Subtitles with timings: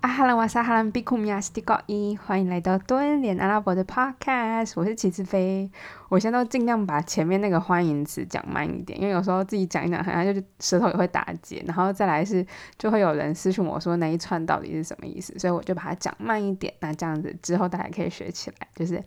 [0.00, 5.68] 阿哈兰瓦萨哈兰比库米亚斯蒂高伊，欢迎来到多恩脸阿拉伯的 Podcast，我是齐志飞。
[6.08, 11.60] 我现在都尽量把前面那个欢迎词讲慢一点，因为有时候自己讲一讲，好像就舌头也会打结。
[11.66, 12.46] 然后再来是，
[12.78, 16.72] 就会有人私信我说那一串到底是什么意思，所以我就把它讲慢一点。
[16.78, 19.02] 那这样子之后大家可以学起来，就是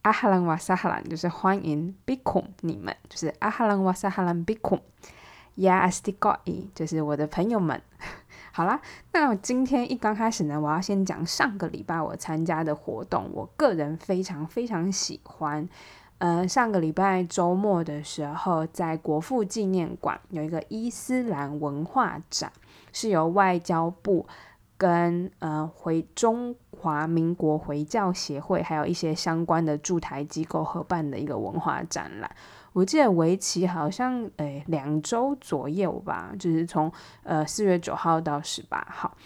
[0.00, 4.80] 阿哈兰瓦萨哈兰，就是欢迎比库你们，就是阿哈兰瓦萨哈兰比库
[5.56, 7.82] 亚斯蒂高伊，就是我的朋友们。
[8.52, 8.80] 好啦，
[9.12, 15.68] 那今天一刚开始呢，我要先讲上个礼拜我参加的活动，我个人非常非常喜欢。
[16.18, 22.52] 呃，上个礼拜周末的时候，在国父纪念馆有一个伊斯兰文化展，
[22.92, 24.26] 是由外交部
[24.76, 32.30] 跟呃回中华民国回教协会，还有一些相关的驻台机构合办的一个文化展览。
[32.72, 36.90] 我记得为期好像诶两周左右吧，就是从
[37.22, 39.16] 呃四月九号到十八号。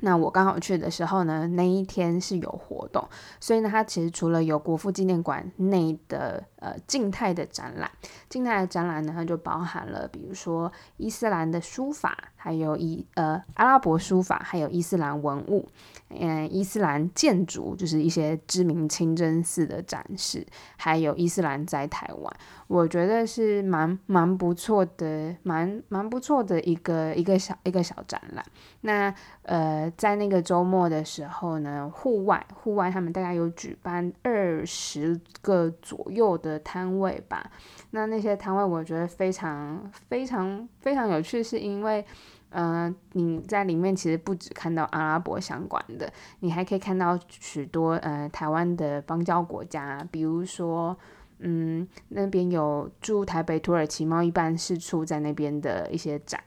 [0.00, 3.02] 那我刚好去的时候呢，那一天是有活动，
[3.40, 7.88] 所以呢，它其实除了有国父纪念馆内的呃静态的展览，
[8.28, 15.68] 静态的展览呢，它就包含了比如说伊斯兰的书法，还有伊呃阿拉伯书法，还有伊斯兰文物，
[16.08, 20.44] 嗯，伊斯兰建筑，就是一些知名清真寺的展示，
[20.76, 22.36] 还有伊斯兰在台湾。
[22.68, 28.44] 我觉得是蛮蛮不错的，蛮蛮不错的一个一个小一个小展览。
[28.80, 37.50] 那呃，在那个周末的时候呢，户外户外他们大概有举办二十个左右的摊位吧。
[37.90, 42.04] 那那些摊位我觉得非常非常非常有趣，是因为
[42.50, 50.96] 呃你在里面其实不止看到阿拉伯相关的，你还可以看到许多呃台湾的邦交国家，比如说。
[51.38, 56.42] 嗯，那边有驻台北土耳其贸易办事处在那边的一些展，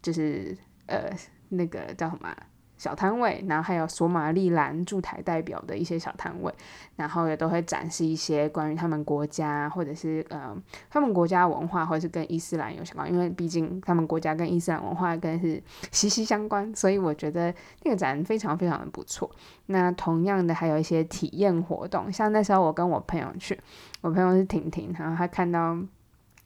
[0.00, 0.56] 就是
[0.86, 1.14] 呃
[1.50, 2.34] 那个叫什么？
[2.82, 6.52] 小摊位，然后还有索马利兰驻台代表的一些小摊位，
[6.96, 10.52] 然后也都会展示一些关于他们国家或者是呃
[10.90, 15.62] 他们国家文化，或者是跟伊斯兰有相关，因为毕竟他们国家跟伊斯兰文化更是
[15.92, 17.54] 息息相关，所以我觉得
[17.84, 19.30] 那个展非常非常的不错。
[19.66, 23.56] 那同样的还有一些体验活动，像那时候我跟我朋友去，
[24.00, 25.78] 我朋友是婷婷，然后他看到。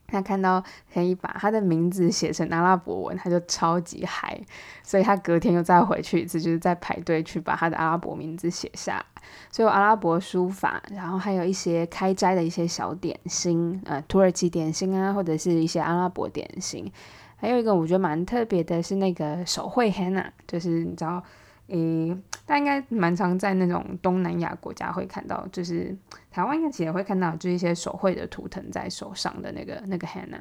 [0.07, 0.63] 他看到
[0.93, 4.41] 可以把他的名字写成阿拉伯文，他就超级嗨，
[4.83, 9.05] 所以他隔天又再回去一次，就是在排队去把他的阿拉伯名字写下。
[9.51, 16.91] 所以阿拉伯书法，然后还有一些开斋的一些小点心，呃，土耳其点心啊，或者是一些阿拉伯点心。
[17.37, 21.23] 还有一个我觉得蛮特别的是那个手绘 henna，就是你知道。
[21.69, 25.97] 诶，大家应该蛮常在那种东南亚国家会看到，就是
[26.31, 30.39] 台湾应该也会看到，就是一些手绘的图腾在手上的那个那个 henna，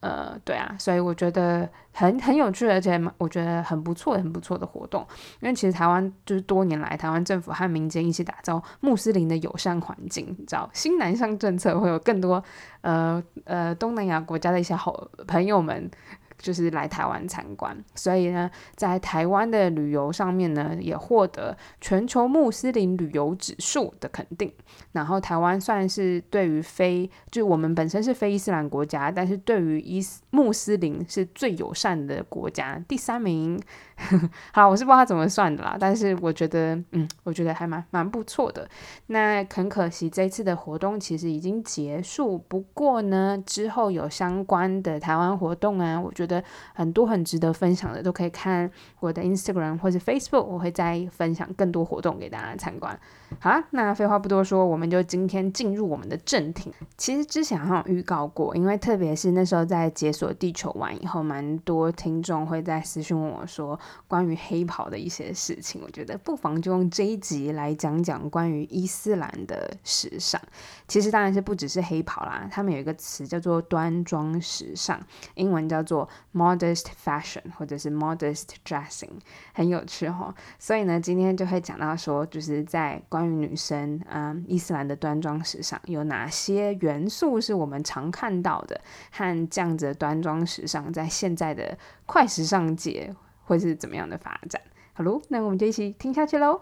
[0.00, 5.00] 呃，对啊，所以我觉得很很有趣，而且我觉得很不错、很不错的活动。
[5.40, 12.44] 因为其实台湾就是多年来，台湾政府和民间一起打造穆斯林的友善环境，你知道，新南向政策会有更多
[12.82, 15.90] 呃呃东南亚国家的一些好朋友们。
[16.38, 24.52] 就是来台湾参观，所以呢，在台湾的旅游上面呢，也获得全球穆斯林旅游指数的肯定。
[24.92, 33.60] 然后台湾算是对于非，就我们本身是非伊斯兰国家，但是对于伊斯穆斯林是最友善的国家，第三名。
[34.52, 38.68] 好，我是不知道他怎么算的啦，但是我觉得，嗯，我觉得还蛮蛮不错的。
[39.06, 42.36] 那很可惜，这次的活动其实已经结束。
[42.46, 46.25] 不过呢，之后有相关的台湾活动啊，我觉
[46.74, 48.70] 很多很值得分享的，都可以看
[49.00, 52.98] 我的 Instagram 或者 Facebook，我会再分享更多活动给大家参观。
[53.38, 56.72] 好啦，那废话不多说，我们就今天进入我们的正题。
[56.96, 63.78] 其实之前好像预告过，因为特别是那时候在解锁地球完以后，蛮多听众会在私讯问我说。
[64.08, 70.40] 关于黑袍的一些事情，我觉得不妨就用这一集来讲讲关于伊斯兰的时尚。
[70.86, 75.00] 其实当然是不只是黑袍啦，他们有一个词叫做端庄时尚，
[75.34, 79.10] 英文叫做 modest fashion 或者是 modest dressing，
[79.52, 80.34] 很有趣哈。
[80.58, 88.78] 所以呢，今天就会讲到说，就是在关于女生啊，伊斯兰的端庄时尚有哪些元素是我们常看到的，
[89.10, 93.14] 和这样子的端庄时尚在现在的快时尚界。
[93.48, 94.60] 会是怎么样的发展？
[94.92, 96.60] 好喽，那我们就一起听下去喽。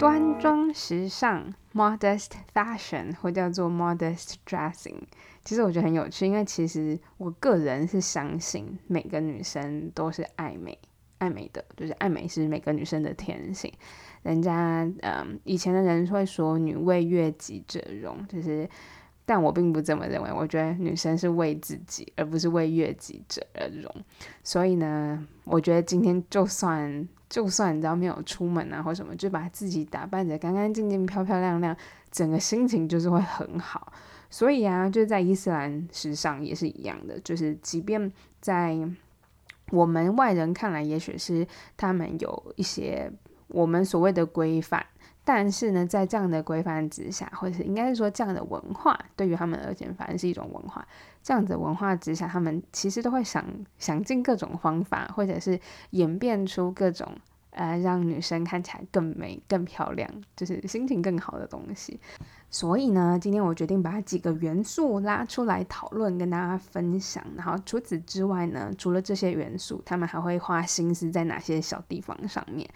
[0.00, 4.96] 端庄时尚 （modest fashion） 或叫做 modest dressing，
[5.44, 10.78] 其实我觉得很有趣，因为其实我个人是相信每个女生都是爱美、
[11.18, 13.70] 爱美的，就是爱美是每个女生的天性。
[14.22, 18.66] 人家嗯，以前的人会说“女为悦己者容”，就是
[19.24, 23.94] 但我并不这么认为，我觉得女生是为自己，而不是为悦己者而容。
[24.42, 31.76] 所以呢，我觉得今天就算就算你知道没有出门啊或什么，就把自己打扮得干干净净、漂漂亮亮，
[32.10, 33.92] 整个心情就是会很好。
[34.30, 38.76] 所以啊，就在伊斯兰时尚也是一样的，就是即便在
[39.70, 41.46] 我们外人看来，也许是
[41.76, 43.12] 他们有一些
[43.46, 44.84] 我们所谓的规范。
[45.32, 50.84] 但是呢，在这样的规范之下，或者是应该是说这样的文化，对于他们而言，反正是一种文化。
[51.22, 53.44] 这样子文化之下，他们其实都会想
[53.78, 55.60] 想尽各种方法，或者是
[55.90, 57.06] 演变出各种
[57.50, 62.00] 呃让女生看起来更美、更漂亮，就是心情更好的东西。
[62.52, 67.24] 所以呢，今天我决定把几个元素拉出来讨论，跟大家分享。
[67.36, 72.68] 然后除此之外呢，除了这些元素，他们还会花心思在哪些小地方上面？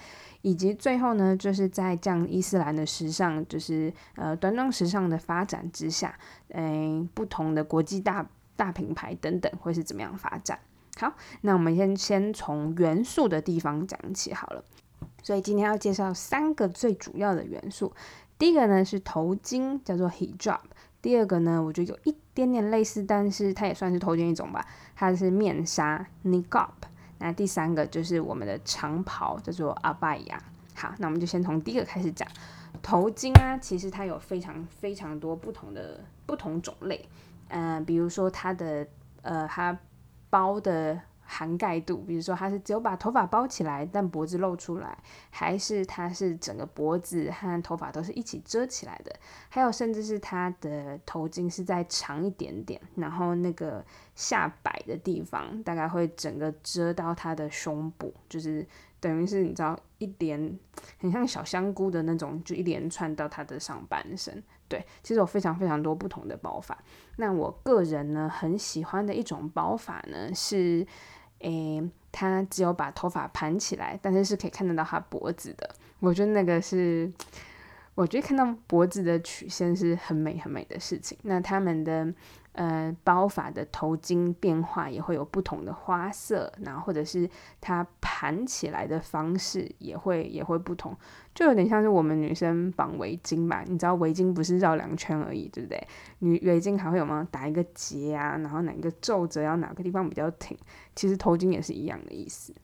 [0.42, 6.16] 以及最后呢，就是在这样伊斯兰的时尚，就是呃端庄时尚的发展之下，
[6.50, 8.24] 嗯，不同的国际大
[8.54, 10.56] 大品牌等等会是怎么样发展？
[10.98, 14.64] 好，那我们先先从元素的地方讲起好了。
[15.22, 17.92] 所以今天要介绍三个最主要的元素。
[18.38, 20.60] 第一个呢是头巾，叫做 hijab。
[21.00, 26.68] 第二个呢，我觉得有一点点类似，但是它也算是头巾一种吧，它是面纱 niqab。
[27.18, 30.38] 那第三个就是我们的长袍，叫做 abaya。
[30.74, 32.28] 好，那我们就先从第一个开始讲。
[32.82, 37.08] 头巾啊，其实它有非常非常多不同的不同种类。
[37.48, 38.86] 嗯，比如说它的
[39.22, 39.78] 呃，它
[40.34, 41.00] 包的。
[41.26, 44.96] 涵盖度，比如说他是只有把头发包起来，但脖子露出来，
[45.30, 49.10] 还是他是整个脖子和头发都是一起遮起来的，
[49.48, 53.82] 还有甚至是他的头巾是再长一点点，然后那个
[54.14, 58.64] 下摆的地方大概会整个遮到他的胸部，就是
[59.04, 60.58] 等于是你知道一连
[60.98, 64.42] 很像小香菇的那种，就一连串到它的上半身。
[64.66, 66.82] 对，其实有非常非常多不同的包法。
[67.16, 70.86] 那我个人呢，很喜欢的一种包法呢是。
[71.40, 75.68] 诶，他只有把头发盘起来，但是是可以看得到他脖子的。
[76.00, 77.12] 我觉得那个是，
[77.94, 81.18] 我觉得看到脖子的曲线是很美很美的事情。
[81.22, 82.14] 那他们的。
[82.54, 87.28] 呃，包法的头巾变化也会有不同的花色，然后或者是
[87.60, 90.96] 它盘起来的方式也会也会不同，
[91.34, 93.64] 就有点像是我们女生绑围巾吧？
[93.66, 95.84] 你知道围巾不是绕两圈而已，对不对？
[96.20, 97.26] 女围巾还会有吗？
[97.28, 100.56] 打一个结啊，然后哪个皱褶要哪个地方比较挺？
[100.94, 102.54] 其实头巾也是一样的意思。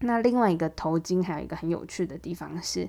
[0.00, 2.86] 那另外一个头巾还有一个很有趣的地方是。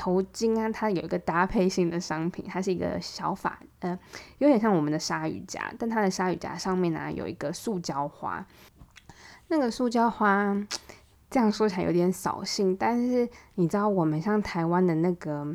[0.00, 3.98] 头巾啊，它有一个搭配性的商品，它是一个小发，呃，
[4.38, 8.42] 有点像我们的鲨鱼夹，但它的鲨鱼夹上面呢有一个塑胶花。
[9.48, 10.56] 那个塑胶花
[11.28, 15.46] 这样说起来有点扫兴，但是你知道我们像台湾的那个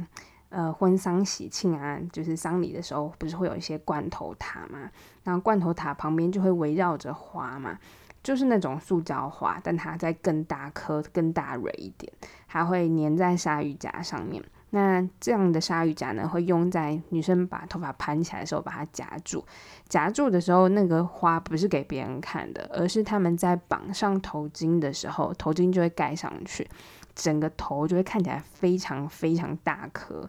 [0.50, 4.92] 呃婚丧喜庆啊，就是丧礼的时候，不是会有一些罐头塔嘛？
[5.24, 7.80] 然后罐头塔旁边就会围绕着花嘛。
[8.26, 12.12] 就是那种塑胶花，但它在更大颗、更大蕊一点，
[12.48, 14.44] 还会粘在鲨鱼夹上面。
[14.72, 19.46] 那这样的鲨鱼夹呢，会用在女生把头发盘起来的时候，把它夹住。
[19.88, 26.68] 夹住的时候，那个花不是给别人看的，而是他们在绑上头巾的时候，头巾就会盖上去，
[27.14, 30.28] 整个头就会看起来非常非常大颗。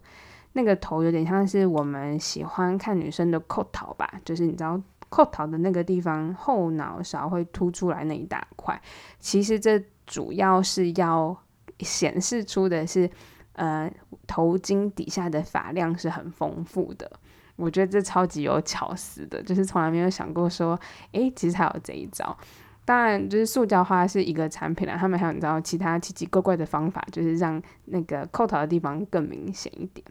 [0.53, 4.79] 那个头有点像是我们喜欢看女生的扣头吧，就是你知道。
[5.09, 8.81] 扣头的那个地方，后脑勺会凸出来那一大块，
[9.19, 11.37] 其实这主要是要
[11.81, 13.11] 显示出的是，
[13.53, 13.91] 呃，
[14.27, 17.11] 头巾底下的发量是很丰富的。
[17.57, 20.79] 我觉得这超级有巧思的，就是从来没有想过说，
[21.13, 22.37] 诶，其实还有这一招。
[22.85, 30.07] 当然，就是塑胶花是一个产品啦，他们还有你知道其他奇奇怪怪的方法，就是让那个扣头的地方更明显一点。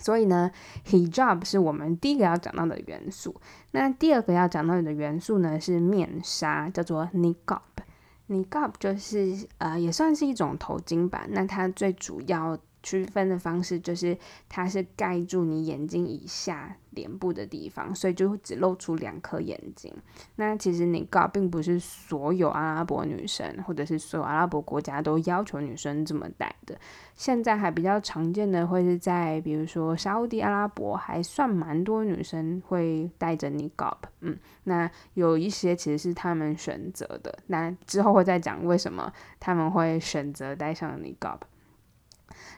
[0.00, 0.50] 所以呢
[0.86, 3.40] ，hijab 是我们第一个要讲到的元素。
[3.72, 7.60] 那第二个要讲到的元素呢是面纱，叫做 niqab。
[8.28, 11.26] niqab 就是呃也算是一种头巾吧。
[11.28, 12.58] 那它最主要。
[12.82, 14.16] 区分的方式就是，
[14.48, 19.92] 它是盖住你眼睛以下脸部的地方，所以就会只露出两颗眼睛。
[20.36, 26.76] 那其实你搞并不是所有阿拉伯女生，或者是所有阿拉伯国家都要求女生这么戴的。
[27.14, 33.96] 现在还比较常见的会是在，比如说沙地阿拉伯，还算蛮多女生会戴着 niqab。
[34.20, 37.38] 嗯，那有一些其实是他们选择的。
[37.48, 41.38] 那之后会再讲为什么他们会选择戴上 niqab。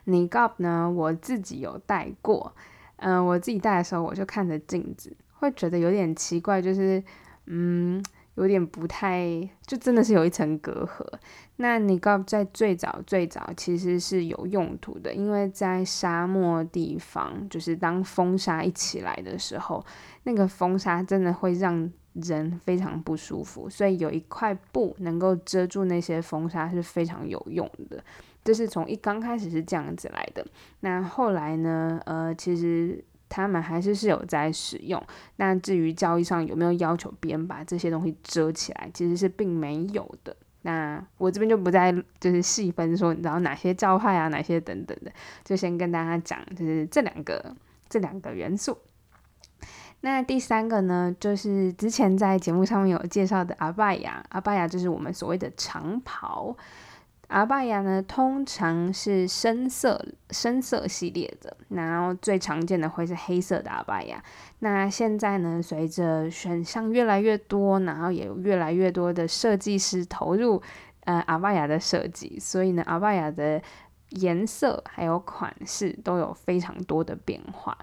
[0.06, 2.52] Niqab 呢，我自己有戴过，
[2.96, 7.02] 嗯，我自己戴的时候，我就看着镜子，会觉得有点奇怪，就是，
[7.46, 8.02] 嗯，
[8.34, 9.26] 有点不太，
[9.66, 11.06] 就真的是有一层隔阂。
[11.56, 19.84] 那 niqab 在最早最早其实是有用途的，因为在沙漠地方，就是当风沙一起来的时候，
[20.24, 28.02] 那个风沙真的会让人非常不舒服，所以有一块布能够遮住那些风沙是非常有用的。
[28.44, 30.46] 这是从一刚开始是这样子来的。
[30.80, 32.00] 那后来呢？
[32.06, 33.04] 呃，其实。
[33.34, 35.02] 他们还是是有在使用，
[35.36, 40.36] 那至于交易上有没有要求别人把这些东西遮起来，其实是并没有的。
[40.60, 45.10] 那我这边就不再就是细分说，你知道哪些教派啊，哪些等等的，
[45.44, 47.56] 就先跟大家讲，就是这两个
[47.88, 48.76] 这两个元素。
[50.02, 56.54] 那第三个呢，就是之前在节目上面有介绍的阿拜亚，阿拜亚就是我们所谓的长袍。
[57.32, 59.98] 阿巴亚呢，通常是深色
[60.30, 64.22] 深色系列的，然后最常见的会是黑色的阿巴亚。
[64.58, 70.60] 那现在呢，随着选项越来越多，然后也有越来越多的设计师投入
[71.04, 73.62] 呃阿巴亚的设计，所以呢，阿巴亚的
[74.10, 77.78] 颜色还有款式都有非常多的变化。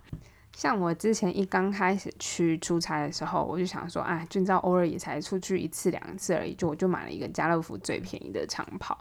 [0.59, 8.97] 像我之前一刚开始去出差的时候，我就想说，啊，就知道偶尔也才出去一次两次而已，就我就买了一个家乐福最便宜的长袍。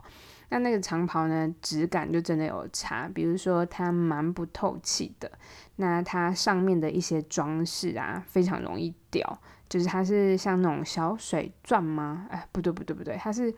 [0.51, 5.29] 那那个长袍呢，质感就真的有差，比如说它蛮不透气的，
[5.75, 12.29] 那它上面的一些装饰啊，非常容易掉，就是它是像那种小水钻吗？
[12.31, 13.53] 哎，不对不对不对，它是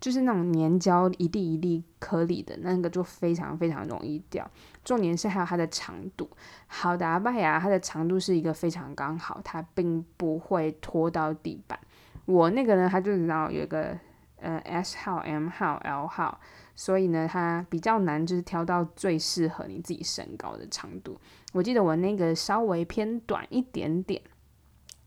[0.00, 4.50] 就是那种粘胶一粒一粒颗粒的那个，就非常非常容易掉。
[4.86, 6.30] 重点是还有它的长度，
[6.66, 11.78] 好的阿拜亚它的长度是一个非常刚好，它并不会拖到地板。
[12.24, 13.98] 我那个呢，它就知道有一个。
[14.38, 16.38] 呃，S 号、M 号、L 号，
[16.74, 21.18] 所以呢，它比较难，就是挑到最适合你自己身高的长度。
[21.54, 24.20] 我记得我那个稍微偏短一点点，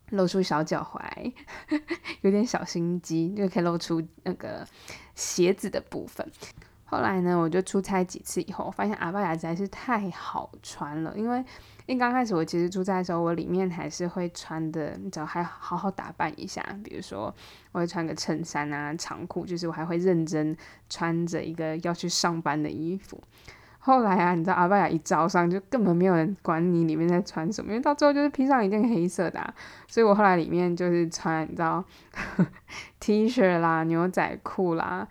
[0.09, 1.31] 露出小脚踝，
[2.21, 4.67] 有点小心机，就可以露出那个
[5.13, 6.27] 鞋子的部分。
[6.89, 11.43] 后来呢，我就出差几次以后，我发现阿巴亚实在是太好穿了，因为。
[11.85, 17.33] 因为刚开始我其实出差的时候，我里面还是会穿的，只要还好好打扮一下，比如说
[17.71, 20.55] 我会穿个衬衫啊、长裤，就是我还会认真
[20.87, 23.19] 穿着一个要去上班的衣服。
[23.79, 29.51] 后来啊，你知道阿巴雅一招上，就根本没有人管你里面在穿什么，因为到最后就是披上一件黑色的，
[29.87, 31.83] 所以我后来里面就是穿你知道
[32.99, 35.07] T 恤啦、牛仔裤啦，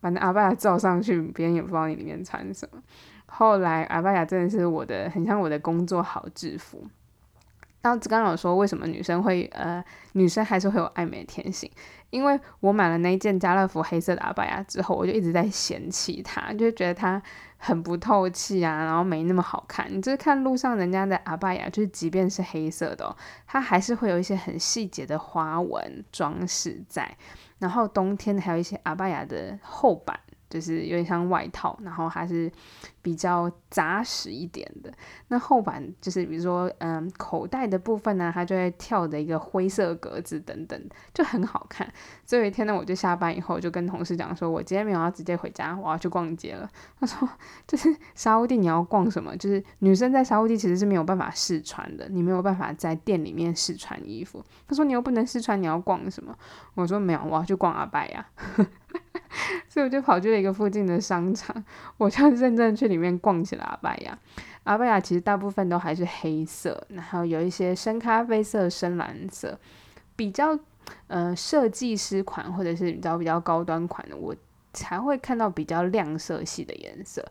[0.00, 2.82] 反正阿巴雅照上去，别人也不知道你里面穿什么。
[3.26, 6.84] 后来阿巴雅真的是我的很像我的工作好制服。
[7.82, 11.70] 然后刚刚有说为什么女生会呃女生还是会有爱美天性，
[12.10, 17.22] 因为我买了那一件家乐福黑色的阿巴雅之后，我就一直在嫌弃它，就觉得它
[17.56, 19.86] 很不透气啊，然后没那么好看。
[19.88, 23.16] 你就是看路上人家的阿巴雅，就是即便是黑色的，
[23.46, 27.16] 它还是会有一些很细节的花纹装饰在。
[27.60, 30.18] 然后冬天还有一些阿巴雅的厚版。
[30.50, 32.50] 就是有点像外套，然后还是
[33.00, 34.92] 比较扎实一点的。
[35.28, 40.78] 那后板就是比如说，嗯，口袋的部分呢，它就会跳的一个灰色格子等等，
[41.14, 41.90] 就很好看。
[42.26, 46.68] 所以有一天呢，我就下班以后就跟同事讲说，我今天没有要直接回家，我要去逛街了。
[46.98, 47.28] 他说，
[47.66, 49.36] 就是沙乌地你要逛什么？
[49.36, 54.44] 就是女生在沙乌地其实是没有办法试穿的，你没有办法在店里面试穿衣服。
[54.66, 56.36] 他说你又不能试穿，你要逛什么？
[56.74, 58.26] 我说没有，我要去逛阿拜呀。
[59.68, 61.64] 所以我就跑去了一个附近的商场，
[61.96, 64.18] 我就认真去里面逛起了阿拜亚。
[64.64, 69.58] 阿拜亚其实大部分都还是黑色，然后有一些深咖啡色、深蓝色，
[70.14, 70.58] 比较
[71.06, 74.34] 呃设计师款或者是比较比较高端款的，我
[74.72, 77.24] 才会看到比较亮色系的颜色。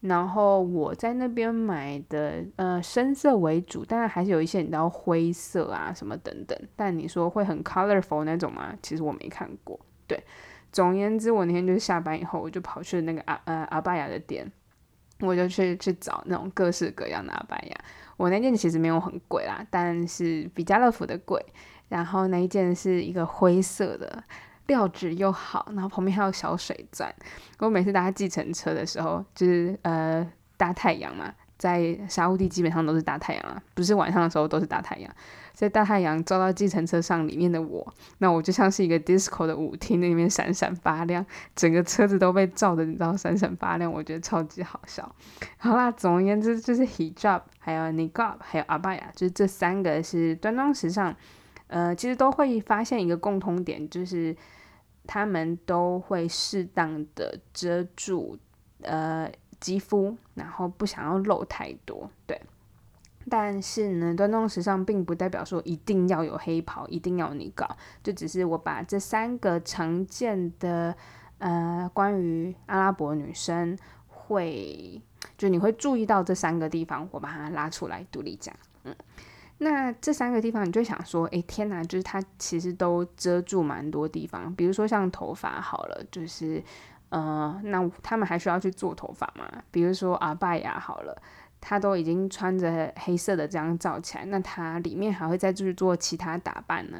[0.00, 6.58] 然后我在那边买的呃深色为主，但是还是有一些你知道灰色啊什么等等。
[6.74, 8.74] 但你说会很 colorful 那种吗？
[8.82, 9.78] 其实我没看过，
[10.08, 10.20] 对。
[10.72, 14.50] 总而言之，我那天就是下班以后，我就跑去那个阿呃阿巴雅的店，
[15.20, 17.76] 我就去去找那种各式各样的阿巴雅。
[18.16, 21.44] 我那件其实没有很贵啦，但是比家乐福的贵。
[21.88, 24.24] 然后那一件是一个灰色的，
[24.66, 27.14] 料质又好，然后旁边还有小水钻。
[27.58, 30.26] 我每次搭计程车的时候，就是呃
[30.56, 31.34] 大太阳嘛。
[31.62, 35.08] 在沙乌地基本上都是大太阳啊，不是晚上的时候都是大太阳。
[35.52, 37.86] 在大太阳照到计程车上里面的我，
[38.18, 45.14] 那我就像是一个 disco 的舞厅，那里面闪闪发亮，整个车子都被照的，你知道闪闪发亮，我觉得超级好笑。
[45.56, 51.14] 好啦，总而言之就是 hijab，还有 niqab，还有 abaya，就是这三个是端庄时尚。
[51.68, 54.36] 呃，其实都会发现一个共通点，就是
[55.06, 58.36] 他们都会适当的遮住，
[58.80, 59.30] 呃。
[59.62, 62.38] 肌肤，然后不想要露太多，对。
[63.30, 70.92] 但是呢，端庄时尚并不代表说一定要有黑袍，一定要你搞，就只是我把这三个常见的
[71.38, 73.78] 呃关于阿拉伯女生
[74.08, 75.00] 会，
[75.38, 78.52] 就你会注意到这三个地方，我把它拉出来独立讲。
[78.82, 78.92] 嗯，
[79.58, 86.60] 那这三个地方，你就想说，诶，天哪，就是它其实都遮住蛮多地方，比如说像头发好了，就是
[87.12, 89.62] 呃，那他们还需要去做头发吗？
[89.70, 91.22] 比如说阿拜亚好了。
[91.64, 96.98] 他都已经穿着黑色的这样罩起来，那他里面还会再去做其他打扮呢？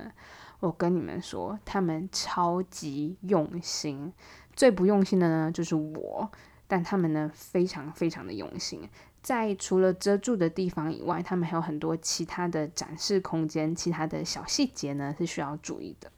[0.61, 4.13] 我跟你们说，他们超级用心，
[4.55, 6.31] 最不用心的呢就是我，
[6.69, 8.89] 但他们呢非常非常的用心，
[9.21, 16.09] 在除了遮住的地方以外，他们还有很多其他的展示空间，其他的小细节呢是需要注意的。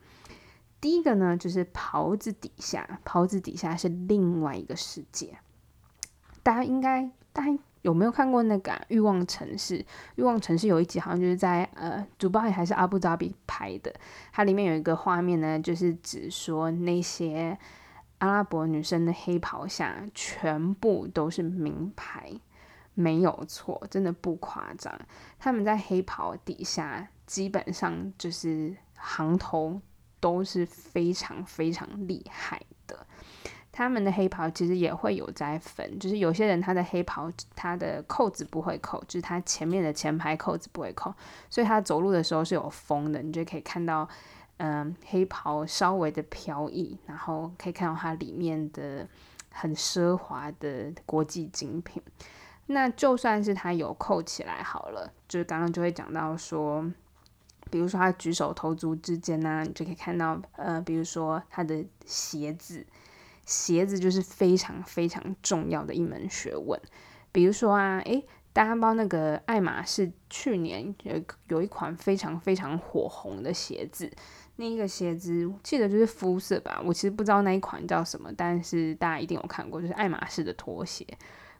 [0.84, 5.38] 第一个呢就是袍子底下，袍子底下是另外一个世界，
[6.42, 7.58] 大家应该大家。
[7.80, 9.78] 有没有看过那个《欲望城市》？
[10.16, 13.94] 《欲望城市》有一集好像就是在呃，迪拜还是阿布扎比拍的。
[14.30, 17.58] 它里面有一个画面呢，就是指说那些
[18.18, 22.30] 阿拉伯女生的黑袍下全部都是名牌，
[22.92, 24.98] 没有错，真的不夸张。
[25.38, 29.80] 他们在黑袍底下基本上就是行头
[30.24, 33.06] 都是非常非常厉害的。
[33.70, 41.12] 他们的黑袍其实也会有在分，就是有些人他的黑袍他的扣子不会扣，就是他前面的前排扣子不会扣，
[41.50, 44.08] 所以他走路的时候是有风的，你就可以看到，
[44.56, 49.06] 嗯，黑袍稍微的飘逸，然后可以看到它里面的
[49.50, 52.02] 很奢华的国际精品。
[52.66, 56.82] 那就算是他有扣起来好了，就是刚刚就会讲到说，
[57.74, 62.86] 比如说他举手投足之间呢，你就可以看到，呃，比如说他的鞋子。
[63.46, 66.80] 鞋子就是非常非常重要的一门学问。
[67.32, 74.10] 比如说啊，诶，大家知道那个爱马仕去年有有一款非常非常火红的鞋子，
[74.56, 81.04] 那一个鞋子记得就是肤色吧，我其实不知道那一款叫什么，但是大家一定有看过，就是爱马仕的拖鞋，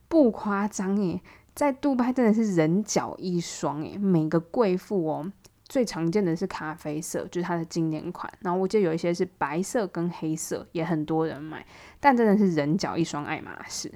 [0.08, 1.20] 不夸张诶，
[1.54, 5.32] 在杜拜真的是人脚一双诶，每个贵妇哦。
[5.74, 8.32] 最常见的是咖啡色，就是它的经典款。
[8.38, 11.66] 然后我记得有一些是白色跟黑色，也很多人买。
[11.98, 13.90] 但真的是人脚一双爱马仕，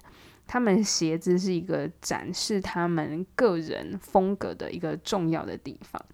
[0.45, 6.05] 他们鞋子是一个展示他们个人风格的一个重要的地方。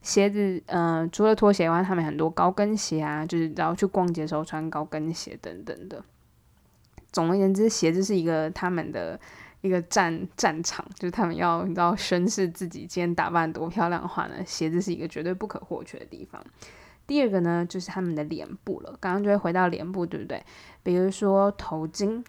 [0.00, 6.02] 鞋子，呃，除了拖鞋外，他们很多高跟鞋啊，就是然后去逛街的时候穿高跟鞋等等的。
[7.12, 9.20] 总而言之，鞋子是一个他们的。
[9.62, 16.44] 一个战战场，就是他们要你知道宣示自己今天打扮多漂亮的话呢，鞋子是一个绝对不可或缺的地方。
[17.06, 18.94] 第二个呢，就是他们的脸部了。
[19.00, 20.42] 刚刚就会回到脸部，对不对？
[20.82, 22.22] 比如说头巾。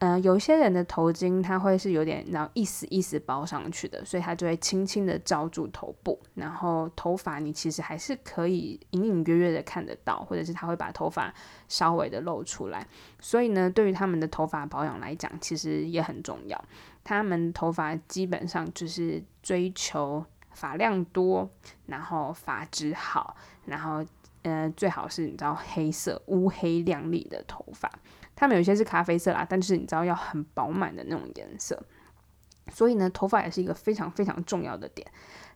[0.00, 11.34] 嗯，有些人的头巾它会是有点然后一丝一丝包上去的，所以它就会轻轻的罩住头部，然后头发你其实还是可以隐隐约约的看得到，或者是他会把头发
[11.66, 12.86] 稍微的露出来。
[13.18, 16.64] 所以呢，对于他们的头发保养来讲，其实也很重要。
[17.02, 21.50] 他们头发基本上就是追求发量多，
[21.86, 23.34] 然后发质好，
[23.64, 24.04] 然后
[24.42, 27.90] 呃最好是你知道黑色乌黑亮丽的头发。
[28.40, 31.82] 他们有些是咖啡色啦，但是你知道要很饱满的那种颜色，
[32.70, 35.04] 所以呢，头发也是一个非常非常重要的点。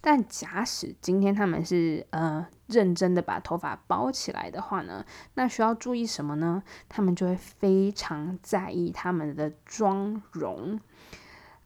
[0.01, 6.61] 但假使今天他们是呃认真的把头发包起来的话呢，那需要注意什么呢？
[6.89, 10.81] 他们就会非常在意他们的妆容。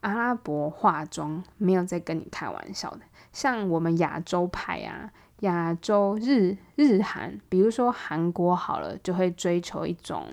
[0.01, 3.01] 阿拉伯化妆没有在跟你开玩笑的，
[3.33, 10.27] 像我们亚洲派啊，亚洲日日韩，比如说韩国好了，就会追求一种。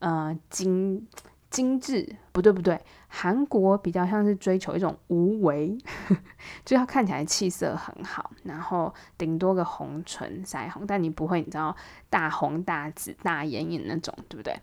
[0.00, 1.06] 呃，精
[1.50, 5.76] 精致不对不对，韩国比较像是追求一种无为，
[6.64, 11.74] 就要看起来气色很好，然后顶多个红唇腮红，但你不会你知道
[12.08, 14.54] 大红大紫大眼影那种，对不对？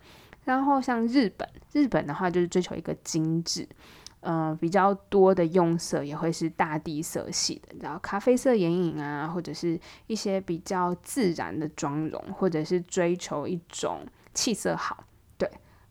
[0.45, 3.67] 然后像日本，日本的话就是追求一个精致，
[4.21, 15.04] 呃，比较多的用色也会是大地色系的，然后咖啡色眼影啊，或者是一些比较自然的妆容，或者是追求一种气色好。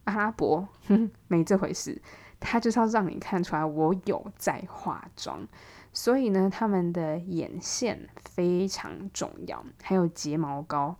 [0.06, 0.66] 阿拉伯
[1.28, 2.00] 没这回事，
[2.40, 5.46] 他就是要让你看出来我有在化妆，
[5.92, 10.96] 所以呢，他们的眼线非常重要，还有睫毛膏，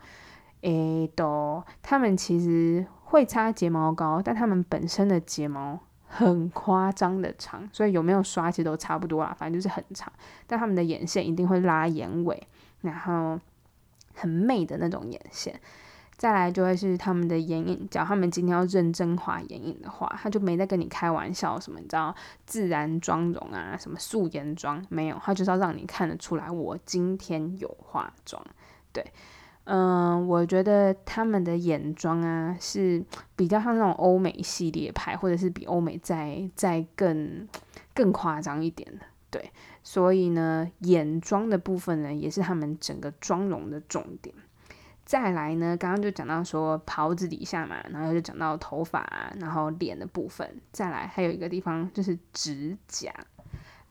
[0.63, 10.13] 诶，都他们其实会擦睫毛膏，但他们本身的睫毛很夸张的长，所以有没有刷其实都差不多啦，反正就是很长，
[10.47, 12.47] 但他们的眼线一定会拉眼尾，
[12.81, 13.39] 然后
[14.15, 15.61] 很媚的那种眼线。
[16.17, 22.15] 再来就会是他们的眼影，假如他们今天要认真画眼影的话，他就没在跟你开玩笑什么，你知道
[22.47, 28.43] 自然妆容啊，什么素颜妆没有，他就是要让你看得出来我今天有化妆。
[28.93, 29.05] 对，
[29.65, 33.05] 嗯，我觉得他们的眼妆啊是
[33.37, 37.47] 比较像那种欧美系列派，或者是比欧美再再更
[37.95, 39.05] 更夸张一点的。
[39.29, 39.51] 对，
[39.83, 44.35] 所以呢，眼妆的部分呢，也是他们整个妆容的重点。
[45.07, 50.61] 再来呢，刚刚就讲到说袍子底下嘛，然后就讲到头发，然后脸的部分。
[50.73, 53.15] 再来还有一个地方就是指甲，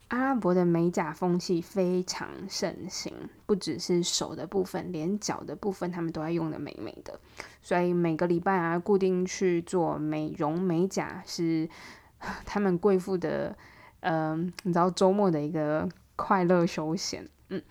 [0.09, 3.13] 阿拉伯的美甲风气非常盛行，
[3.45, 7.17] 不只是手的部分，连脚的部分他们都在用的美美的。
[7.61, 11.69] 所以每个礼拜啊，固定去做美容美甲是
[12.45, 13.57] 他们贵妇的，
[14.01, 17.25] 嗯，你知道周末的一个快乐休闲。
[17.47, 17.63] 嗯，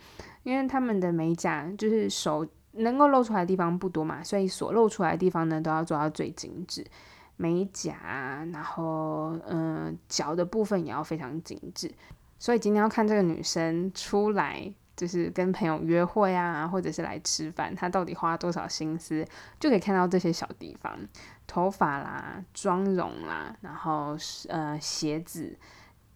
[0.44, 2.48] 因为他们的美甲就是手。
[2.76, 6.84] 能够露出来的地方不多嘛，所以所露出来的地方呢，都要做到最精致，
[7.36, 11.92] 美甲，然后嗯，脚的部分也要非常精致。
[12.38, 19.24] 所以今天要看这个女生出来，就是跟朋友约会啊，或者是来吃饭，她到底花多少心思，
[19.60, 20.98] 就可以看到这些小地方，
[21.46, 24.16] 头发啦、妆容啦，然后
[24.48, 25.56] 呃鞋子、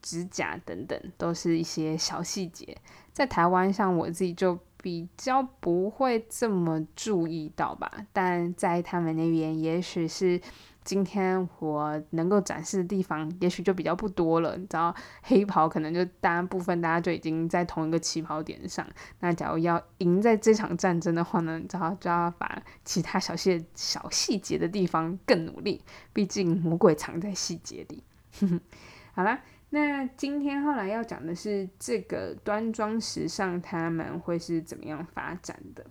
[0.02, 2.76] 指甲等等，都是一些小细节。
[3.12, 4.58] 在台湾，像我自己就。
[4.88, 10.40] 比较不会这么注意到吧，但在他们那边，也许是
[10.82, 14.56] 今天我能够展示的地方，也许就比较不多了。
[14.56, 18.86] 你知道，黑袍可能就大部分大家就已经在同一个起跑点上。
[19.20, 25.82] 那假如要赢在这场战争的话呢，你知道就要把其他小细小细节的地方更努力，
[26.14, 28.02] 毕竟魔鬼藏在细节里。
[29.12, 29.38] 好啦。
[29.70, 35.84] 那今天后来要讲的是这个端庄时尚，他们会是怎么样发展的？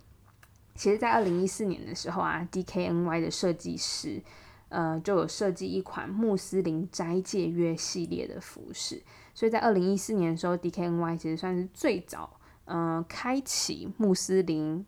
[0.74, 4.22] 其实，在二零一四年的时候啊，DKNY 的设计师，
[4.70, 9.04] 呃，就有设计一款穆斯林斋戒月系列的服饰。
[9.36, 14.84] 所以在二零一四年的时候，DKNY 其实算是最早，呃，开启穆斯林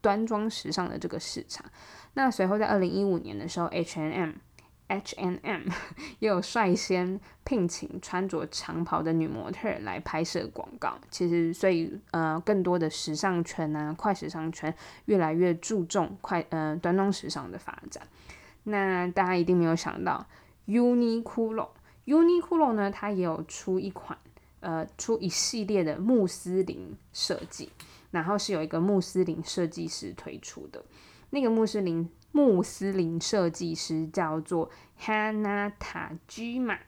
[0.00, 1.64] 端庄时尚的这个市场。
[2.14, 4.32] 那随后在二零一五年的时候，H&M。
[4.90, 5.72] Hnm
[6.18, 10.98] 也有率先聘请穿着长袍的女模特来拍摄广告。
[11.10, 14.74] 其实，所以呃，更多的时尚圈啊，快时尚圈
[15.04, 18.02] 越来越注重快呃端庄时尚的发展。
[18.64, 20.26] 那大家一定没有想到
[20.66, 24.18] ，Uniqlo，Uniqlo 呢，它也有出一款
[24.58, 27.70] 呃出一系列的穆斯林设计，
[28.10, 30.84] 然后是有一个穆斯林设计师推出的，
[31.30, 32.10] 那个穆斯林。
[32.32, 36.78] 穆斯林设计师叫做 Hannah Tajima。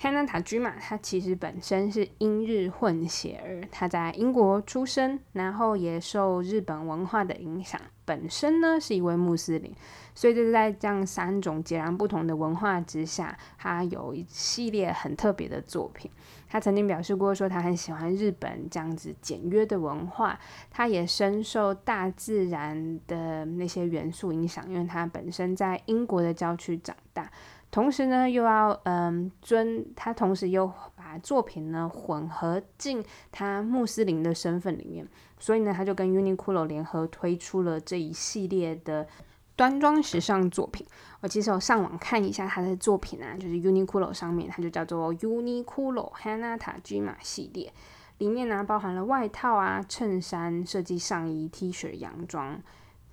[0.00, 9.72] Hannah Tajima，他其实本身是英日混血儿，他在英国出生，然后也受日本文化的影响，本身呢是一位穆斯林，
[10.12, 16.10] 所以就是在这样三种截然不同的文化之下，他有一系列很特别的作品。
[16.52, 20.38] 他曾经表示过说，他很喜欢日本这样子简约的文化，
[20.70, 27.30] 他也深受大自然的那些元素影响，因为他本身在英国的郊区长大。
[27.70, 39.08] 同时呢，又要嗯尊他，同时又把作品呢混合进他穆斯林的身份里面，所以呢，他就跟 Uniqlo 联合推出了这一系列的
[39.56, 40.86] 端庄时尚作品。
[41.20, 47.72] 我其实有上网看一下他的作品啊，就是 Uniqlo 上面，它就叫做 Uniqlo Hanata Jima 系列，
[48.18, 52.60] 里面呢包含了外套啊、衬衫、设计上衣、T 恤、洋装、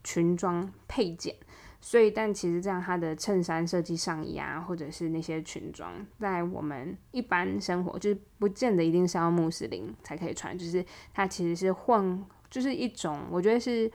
[0.03, 1.35] 裙装、配件。
[1.81, 13.89] 所以，但其实这样，它的衬衫设计上衣啊，或者是那些裙装，在我们一般生活，就是不见得一定是要穆斯林才可以穿，就是它其实是混，就是一种，我觉得是，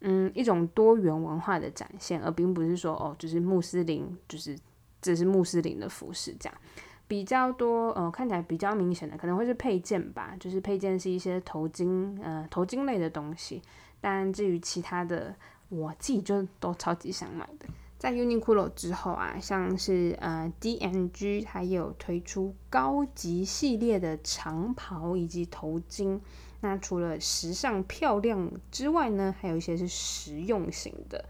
[0.00, 4.58] 嗯，一种多元文化的展现，而并不是说哦，就是穆斯林，就是
[5.00, 6.58] 这是穆斯林的服饰这样，
[7.06, 13.62] 比较多，呃，看起来比较明显的可能会是配件吧，就是配件是一些头巾，呃，头巾类的东西，
[14.00, 15.34] 但至于其他的。
[15.72, 17.68] 我自己就都超级想买的。
[17.96, 26.18] 在 Uniqlo 之后啊，像是呃 DNG，它也有推出高级系列的长袍以及头巾。
[26.60, 31.24] 那除了时尚漂亮之外呢，还有一些是实用型的。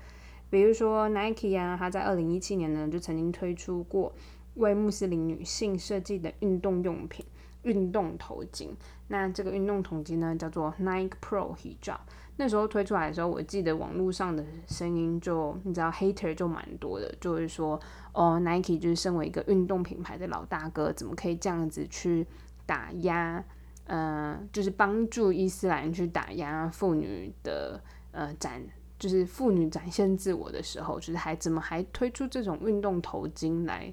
[0.51, 4.13] 比如说 Nike 啊，它在二零一七年呢就曾经推出过
[4.55, 7.25] 为穆斯林女性设计的运动用品——
[7.63, 8.71] 运动头巾。
[9.07, 11.99] 那这个运动头巾呢，叫做 Nike Pro Hijab。
[12.37, 17.79] 那时候推出来的时候，我记得网络上的声音就你知道，hater 就蛮多的，就是说，
[18.13, 22.27] 哦，Nike 就是身为一个运动品牌的老大哥，怎么可以这样子去
[22.65, 23.45] 打压，
[23.85, 28.63] 呃，就是帮助伊斯兰去打压妇女的呃展
[28.99, 33.93] 就是妇女展现自我的时候，就是还怎么还推出这种运动头巾来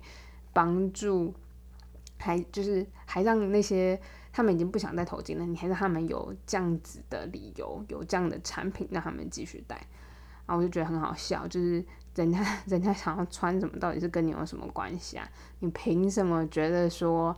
[0.54, 1.34] 帮助，
[2.17, 4.00] 还就是还让那些
[4.34, 9.76] 他们已经不想戴头巾了，你还让他们有这样子的理由，有这样的产品让他们继续戴，
[10.45, 11.84] 然后我就觉得很好笑，就是
[12.15, 15.28] 人家 人家想要穿什么，到底是跟你有什么关系啊？
[15.60, 17.36] 你凭什么觉得说，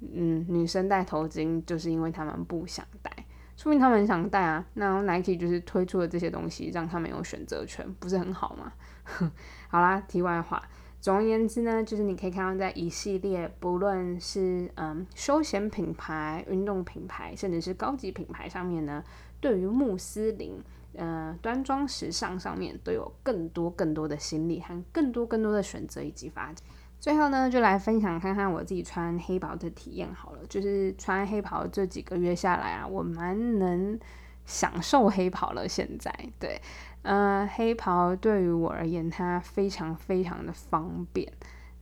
[0.00, 3.10] 嗯，女生戴头巾就是因为他们不想戴？
[3.56, 8.72] 说明他们想戴啊，那 Nike 就是推出了这些东西，让他们有选择权，不是很好吗？
[9.68, 10.62] 好啦，题外话，
[11.00, 19.02] 总而言之呢，就是你可以看到在一系列，不论是嗯休闲品牌、运动品牌，甚至是高级品牌上面呢，
[19.40, 20.62] 对于穆斯林，
[20.94, 26.56] 呃，端庄时尚上面都有更多更多的心力和更多更多的选择以及发展。
[27.00, 30.38] 最后呢，就来分享看看我自己穿黑袍的体验好了。
[30.48, 33.98] 就是穿黑袍这几个月下来啊，我蛮能
[34.44, 35.68] 享受黑袍了。
[35.68, 36.60] 现在，对，
[37.02, 41.32] 呃，黑袍对于我而言，它非常非常的方便。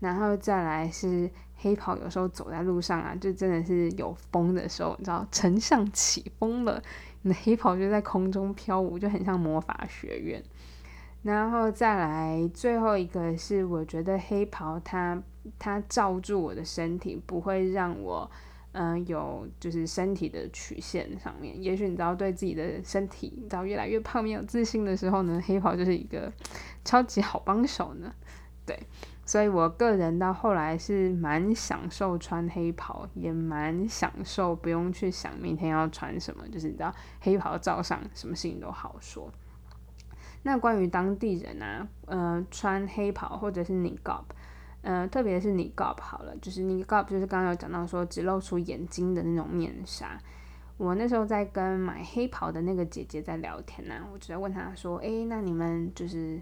[0.00, 6.82] 然后再来是黑袍，有时候走在路上啊，就真的是有风的时候，你知道，丞相起风了，
[7.22, 10.42] 你的黑袍就在空中飘舞，就很像魔法学院。
[11.26, 15.20] 然后再来最后一个是，我觉得黑袍它
[15.58, 18.30] 它罩住我的身体，不会让我
[18.70, 21.60] 嗯有就是身体的曲线上面。
[21.60, 26.32] 也许你知道对自己的身体，你知道越来越胖没有自信的时候呢，黑袍就是一个
[26.84, 28.14] 超级好帮手呢。
[28.64, 28.78] 对，
[29.24, 39.28] 所以我个人到后来是蛮享受穿黑袍，也蛮享受不用去想明天要穿什么，就是你知道黑袍罩上什么事情都好说。
[40.46, 44.22] 那关于当地人啊，呃，穿黑袍或者是 niqab，
[44.82, 50.16] 呃，特别是 niqab 好了，就是 niqab 就是刚刚有讲到说只露出眼睛的那种面纱。
[50.76, 56.40] 我那时候在跟买黑袍的那个姐姐在聊天呢，我就在问她说，诶，那你们就是，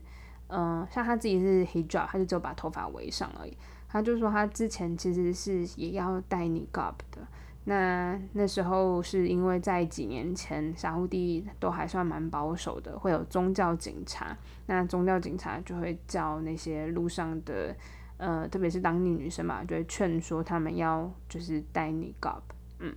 [0.49, 3.57] 嗯，像她自己是 hijab，她就只有把头发围上而已。
[3.89, 7.27] 她就说她之前其实是也要戴 niqab 的。
[7.65, 14.37] 那那时候是因为在几年前，沙地都还算蛮保守的，会有宗教警察。
[14.67, 17.75] 那宗教警察就会叫那些路上的，
[18.19, 22.43] 呃，特别是当地女生吧，就会劝说他们要就是戴 niqab。
[22.81, 22.95] 嗯，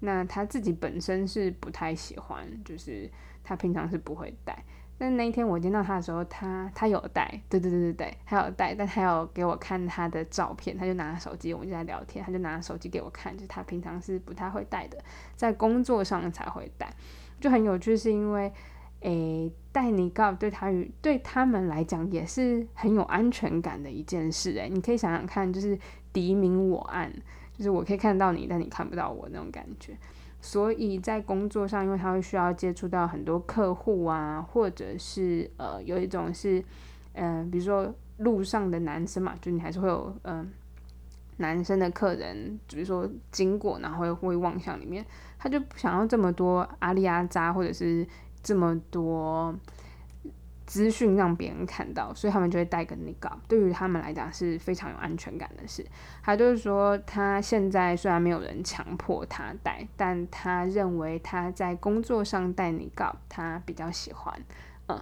[0.00, 3.10] 那他自己本身是不太喜欢，就是
[3.44, 4.64] 他平常是不会戴。
[4.98, 14.96] 但那一天我见到他的时候，他他有带，对对对对对，他有带，但他有给我看他的照片，他就拿手机，我们就在聊天，他就拿手机给我看，就他平常是不太会带的，
[15.34, 16.90] 在工作上才会带，
[17.38, 18.50] 就很有趣，是因为，
[19.00, 25.78] 诶，戴尼高对他与对他们来讲也是很有安全感的一件事，诶，你可以想想看，就是
[26.12, 27.12] 敌明我暗，
[27.52, 29.94] 就是我可以看到你，但你看不到我那种感觉。
[30.40, 36.62] 所以在工作上，因为他会需要接触到很多客户啊，或者是呃，有一种是，
[37.14, 40.48] 嗯，比如说路上的男生嘛，就你还是会有嗯，
[41.38, 45.04] 男生的客人，比如说经过，然后会会望向里面，
[45.38, 48.06] 他就不想要这么多阿里阿扎，或者是
[48.42, 49.54] 这么多。
[50.66, 55.86] 资讯让别人看到，所以他们就会带个那个，对于他们来讲是非常有安全感的事。
[56.22, 64.34] 他就是说，他现在虽然没有人强迫他戴，但他认为他在工作上戴那个，他比较喜欢。
[64.88, 65.00] 嗯，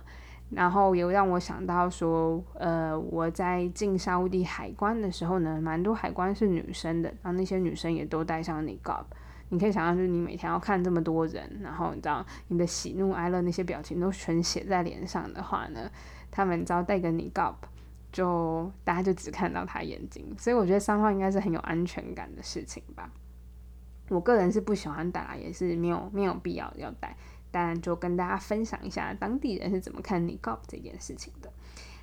[0.50, 9.04] 然后也让我想到说，呃，我在进沙乌地海关的时候呢，蛮多海关是女生的，然后那些女生也都戴上那个。
[9.50, 15.90] 你可以想象，就是你每天要看这么多人，然后你知道你的喜怒哀乐那些表情都全写在脸上的话呢，
[16.30, 17.54] 他们只要带个你 GOP，
[18.10, 23.10] 就大家就只看到他眼睛，所以我觉得三号应该是很有安全感的事情吧。
[24.08, 27.16] 我个人是不喜欢戴啦，也是没有没有必要要戴，
[27.50, 31.52] 但就跟大家分享一下当地人是怎么看你 GOP 这件事情的。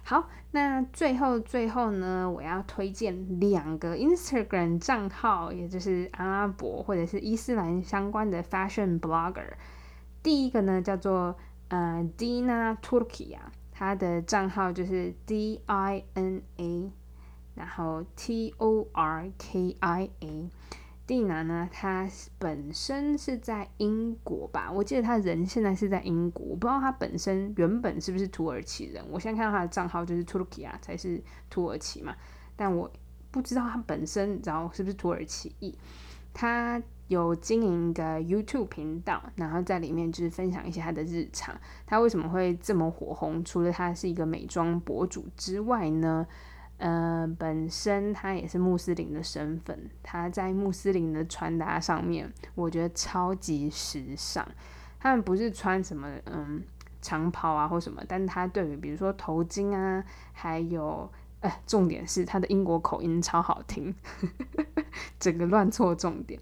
[0.03, 9.53] 好，那最后最后呢，我要推荐两个 Instagram 账号，也就是阿拉伯或者是伊斯兰相关的 fashion blogger。
[10.21, 11.37] 第一个呢叫做
[11.69, 13.39] 呃 Dina Turkiya，
[13.71, 16.91] 他的账号就是 D I N A，
[17.55, 20.49] 然后 T O R K I A。
[21.11, 21.67] 蒂娜呢？
[21.73, 22.07] 她
[22.39, 24.71] 本身是在英国吧？
[24.71, 29.03] 我记得她人现在是在英国，我不知道她本身原本是不是土耳其人。
[29.11, 32.15] 我现在看到她的账号就是 Turkey 啊，才是土耳其嘛。
[32.55, 32.89] 但我
[33.29, 35.77] 不知道她本身，然后是不是土耳其裔。
[36.33, 41.53] 她有经营一个 YouTube 频道，然后在里面就是分享一些她的日常。
[41.85, 43.43] 她为什么会这么火红？
[43.43, 46.25] 除了她是一个美妆博主之外呢？
[46.81, 54.43] 呃，本身他也是穆斯林的身份，他在穆斯林的穿搭上面，我觉得超级时尚。
[54.99, 56.63] 他们不是穿什么嗯
[56.99, 61.07] 长袍啊或什么，但他对于比如说头巾啊，还有，
[61.41, 63.93] 呃，重点是他的英国口音超好听，
[65.19, 66.39] 整个乱错重点。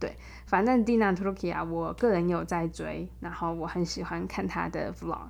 [0.00, 5.28] 对，反正 Dina Turki 啊，我个人有在追，然后我很喜欢看他的 vlog。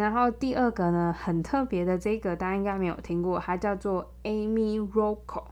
[0.00, 5.44] 然后第二个呢，很特别的这个大家应该没有听过，它叫做 Amy Rocco。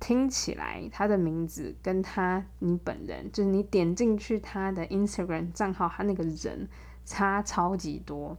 [0.00, 6.66] 听起来他的名字跟他你本人，就是你点进去他的 Instagram 账号，他那个人
[7.04, 8.36] 差超级多。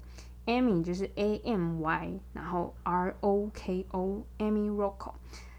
[0.47, 5.13] Amy 就是 A M Y，然后 R O K O，Amy Rocco，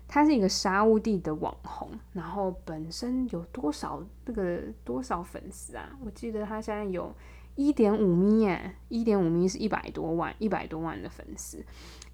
[0.08, 5.88] 他是一个沙乌地的网红，然后本身有多少那个多少粉丝啊？
[6.04, 7.14] 我记得他现在有
[7.54, 11.64] 一点五米耶，一点五米是一百多万，一百多万的粉丝。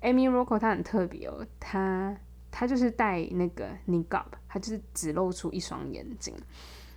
[0.03, 2.17] Amy Rocco 他很特别哦，他。
[2.51, 6.35] 他就是戴那个 niqab，他就是只露出一双眼睛。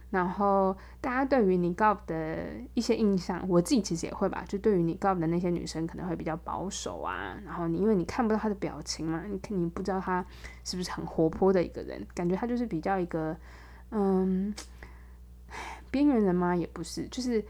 [0.10, 7.38] 然后大家对于 nigga 的一些印象，我自己其实也会吧，就对于 nigga 的那些女生可能会比较保守啊。
[7.46, 10.26] 然后你因为你看不到她的表情嘛，你肯定不知道她
[10.64, 13.36] 是不是很活泼的一个人，感觉她就是比较一个
[13.92, 14.56] 嗯
[15.92, 16.56] 边缘人吗？
[16.56, 17.44] 也不是，就是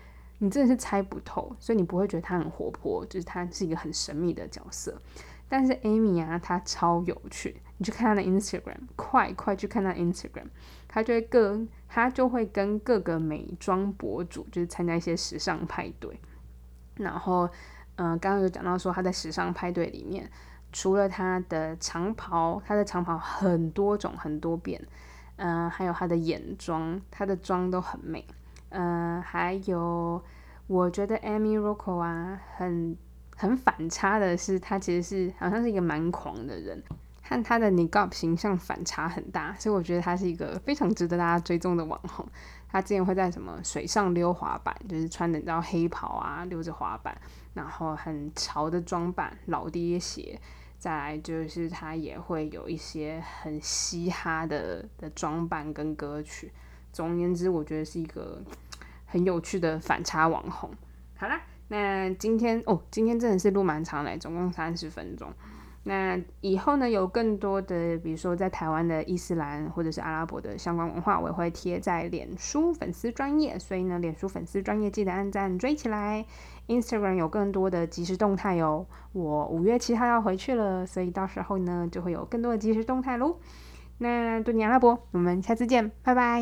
[0.44, 5.00] 你真的是猜不透，所以你不会觉得他很活泼，就是他是一个很神秘的角色。
[5.48, 10.48] 但是 Amy 啊，她超有趣，你去看她的 Instagram，快快去看她 Instagram，
[10.88, 16.20] 她就会跟她就会跟各个美妆博主，就是参加一些时尚派对。
[16.96, 17.48] 然后，
[17.98, 20.28] 嗯，刚刚有讲到说她在时尚派对里面，
[20.72, 24.82] 除了她的长袍，她的长袍很多种很多变，
[25.36, 28.26] 嗯，还有她的眼妆，她的妆都很美，
[28.72, 30.22] 嗯，还有
[30.68, 32.98] 我觉得 Amy Rocco 啊，很。
[33.38, 36.84] 很反差的是，他其实是好像是一个蛮狂的人，
[37.24, 42.24] 和他的 niqab 形象反差很大，所以我觉得他是一个非常值得大家追踪的网红。
[42.70, 47.20] 他之前会在什么水上溜滑板，就是穿的你知道黑袍啊，溜着滑板，
[47.56, 50.40] 然后很潮的装扮，老爹鞋。
[50.78, 56.52] 再来就是他也会有一些很嘻哈的的装扮跟歌曲。
[56.92, 58.42] 总而言之，我觉得是一个
[59.06, 60.70] 很有趣的反差网红。
[61.16, 61.42] 好啦。
[61.74, 65.32] 那今天哦，今天真的是录蛮长嘞，总共三十分钟。
[65.84, 76.26] 那以后呢，有更多的，比如说在台湾的伊斯兰或者是阿拉伯的相关文化，我也会贴在脸书粉丝专业，所以呢，脸书粉丝专业记得按赞追起来。
[76.68, 83.38] Instagram 有更多的即时动态哦，我五月七号要回去了，所以到时候呢，就会有更多的即时动态喽。
[84.02, 86.42] 那多尼阿拉不，我们下次见，拜拜。